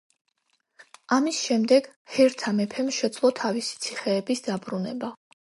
[1.17, 5.13] ამის შემდეგ ჰერთა მეფემ შეძლო თავისი ციხეების დაბრუნება.